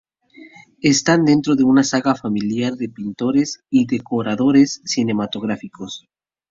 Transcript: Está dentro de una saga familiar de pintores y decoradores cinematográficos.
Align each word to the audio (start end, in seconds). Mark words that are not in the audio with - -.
Está 0.81 1.15
dentro 1.19 1.55
de 1.55 1.63
una 1.63 1.83
saga 1.83 2.15
familiar 2.15 2.73
de 2.73 2.89
pintores 2.89 3.59
y 3.69 3.85
decoradores 3.85 4.81
cinematográficos. 4.83 6.07